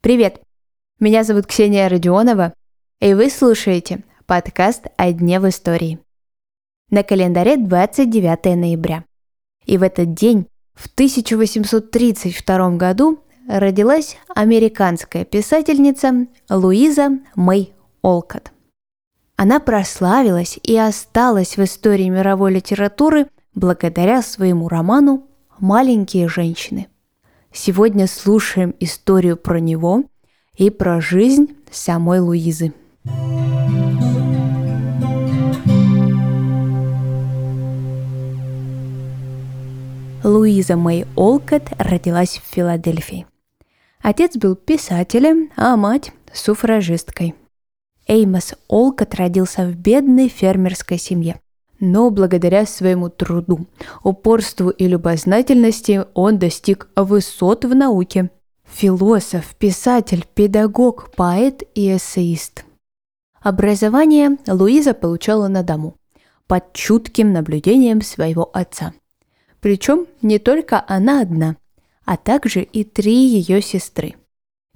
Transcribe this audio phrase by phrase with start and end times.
[0.00, 0.40] Привет!
[1.00, 2.54] Меня зовут Ксения Родионова,
[2.98, 5.98] и вы слушаете подкаст «О дне в истории».
[6.88, 9.04] На календаре 29 ноября.
[9.66, 18.50] И в этот день, в 1832 году, родилась американская писательница Луиза Мэй Олкот.
[19.36, 25.28] Она прославилась и осталась в истории мировой литературы благодаря своему роману
[25.58, 26.88] «Маленькие женщины».
[27.52, 30.04] Сегодня слушаем историю про него
[30.56, 32.72] и про жизнь самой Луизы.
[40.24, 43.26] Луиза Мэй Олкот родилась в Филадельфии.
[44.00, 47.34] Отец был писателем, а мать– суфражисткой.
[48.06, 51.40] Эймос Олкот родился в бедной фермерской семье.
[51.82, 53.66] Но благодаря своему труду,
[54.04, 58.30] упорству и любознательности он достиг высот в науке.
[58.70, 62.64] Философ, писатель, педагог, поэт и эссеист.
[63.40, 65.96] Образование Луиза получала на дому,
[66.46, 68.94] под чутким наблюдением своего отца.
[69.58, 71.56] Причем не только она одна,
[72.04, 74.14] а также и три ее сестры.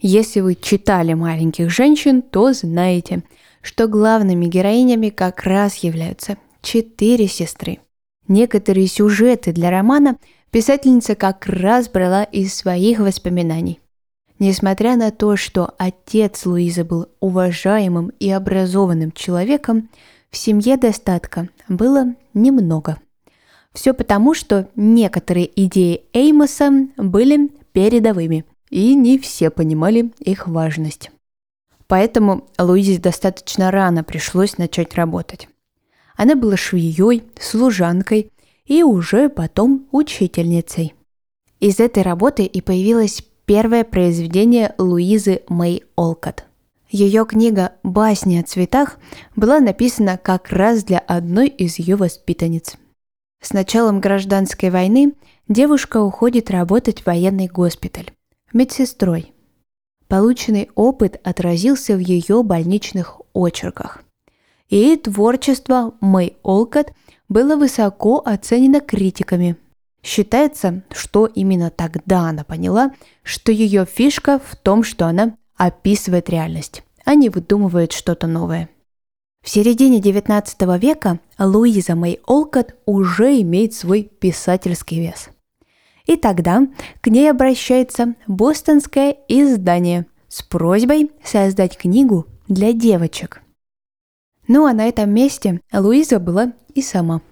[0.00, 3.22] Если вы читали «Маленьких женщин», то знаете,
[3.62, 6.36] что главными героинями как раз являются
[6.66, 7.78] четыре сестры.
[8.26, 10.16] Некоторые сюжеты для романа
[10.50, 13.78] писательница как раз брала из своих воспоминаний.
[14.40, 19.88] Несмотря на то, что отец Луизы был уважаемым и образованным человеком,
[20.30, 22.98] в семье достатка было немного.
[23.72, 31.12] Все потому, что некоторые идеи Эймоса были передовыми, и не все понимали их важность.
[31.86, 35.48] Поэтому Луизе достаточно рано пришлось начать работать.
[36.16, 38.32] Она была швеей, служанкой
[38.64, 40.94] и уже потом учительницей.
[41.60, 46.44] Из этой работы и появилось первое произведение Луизы Мэй Олкот.
[46.88, 48.98] Ее книга «Басни о цветах»
[49.34, 52.76] была написана как раз для одной из ее воспитанниц.
[53.42, 55.12] С началом гражданской войны
[55.48, 58.10] девушка уходит работать в военный госпиталь
[58.52, 59.32] медсестрой.
[60.08, 64.05] Полученный опыт отразился в ее больничных очерках.
[64.68, 66.92] И творчество Мэй Олкот
[67.28, 69.56] было высоко оценено критиками.
[70.02, 76.82] Считается, что именно тогда она поняла, что ее фишка в том, что она описывает реальность,
[77.04, 78.68] а не выдумывает что-то новое.
[79.42, 85.28] В середине XIX века Луиза Мэй Олкот уже имеет свой писательский вес–
[86.06, 86.62] и тогда
[87.00, 93.42] к ней обращается бостонское издание с просьбой создать книгу для девочек.
[94.48, 97.22] Ну а на этом месте Луиза была и сама.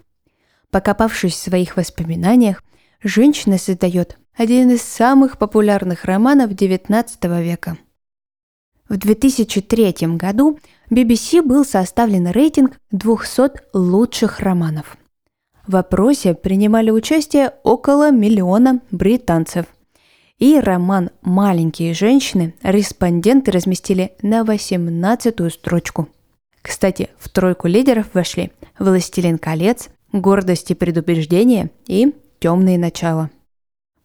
[0.70, 2.62] Покопавшись в своих воспоминаниях,
[3.02, 7.78] женщина создает один из самых популярных романов XIX века.
[8.88, 10.58] В 2003 году
[10.90, 14.96] BBC был составлен рейтинг 200 лучших романов–
[15.66, 19.66] в опросе принимали участие около миллиона британцев.
[20.38, 26.08] И роман «Маленькие женщины» респонденты разместили на 18-ю строчку.
[26.64, 33.30] Кстати, в тройку лидеров вошли «Властелин колец», «Гордость и предубеждение» и «Темные начала».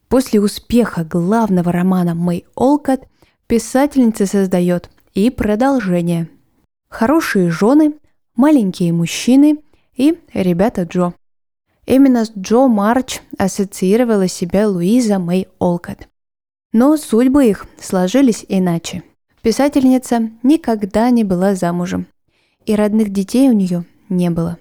[0.09, 3.07] После успеха главного романа Мэй Олкот
[3.47, 6.27] писательница создает и продолжение.
[6.89, 7.93] «Хорошие жены»,
[8.35, 9.59] «Маленькие мужчины»
[9.95, 11.13] и «Ребята Джо».
[11.85, 16.09] Именно с Джо Марч ассоциировала себя Луиза Мэй Олкот.
[16.73, 19.03] Но судьбы их сложились иначе.
[19.41, 22.05] Писательница никогда не была замужем,
[22.65, 24.57] и родных детей у нее не было.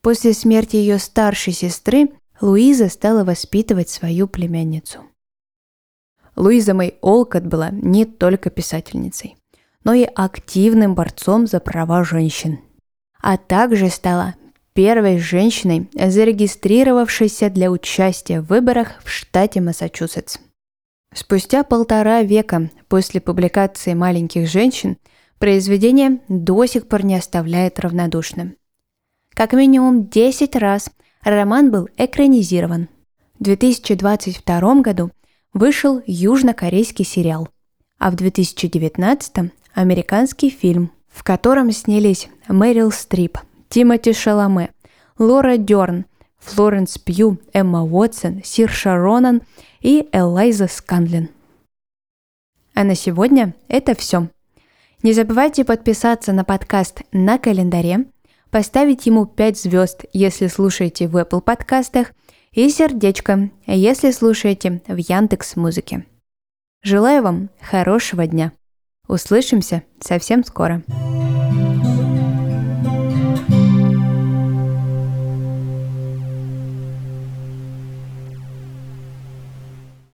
[0.00, 2.10] После смерти ее старшей сестры
[2.40, 5.00] Луиза стала воспитывать свою племянницу.
[6.36, 9.36] Луиза Мэй Олкот была не только писательницей,
[9.84, 12.60] но и активным борцом за права женщин,
[13.20, 14.34] а также стала
[14.72, 20.38] первой женщиной, зарегистрировавшейся для участия в выборах в штате Массачусетс.
[21.12, 24.96] Спустя полтора века после публикации «Маленьких женщин»
[25.40, 28.56] произведение до сих пор не оставляет равнодушным.
[29.34, 30.90] Как минимум 10 раз
[31.24, 32.88] роман был экранизирован.
[33.38, 35.10] В 2022 году
[35.52, 37.48] вышел южнокорейский сериал,
[37.98, 43.38] а в 2019– американский фильм, в котором снялись Мэрил Стрип–
[43.70, 44.70] Тимоти Шаламе,
[45.18, 46.04] Лора Дерн,
[46.38, 49.42] Флоренс Пью, Эмма Уотсон, Сир Шаронан
[49.80, 51.30] и Элайза Сканлин.
[52.74, 54.28] А на сегодня это все.
[55.02, 58.04] Не забывайте подписаться на подкаст на календаре,
[58.50, 62.12] поставить ему 5 звезд, если слушаете в Apple подкастах,
[62.52, 66.04] и сердечко, если слушаете в Яндекс Музыке.
[66.82, 68.52] Желаю вам хорошего дня.
[69.08, 70.82] Услышимся совсем скоро.